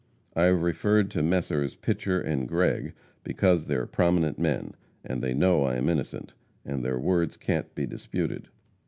[0.35, 1.75] I have referred to Messrs.
[1.75, 4.73] Pitcher and Gregg because they are prominent men,
[5.05, 6.33] and they know I am innocent,
[6.65, 8.49] and their word can't be disputed.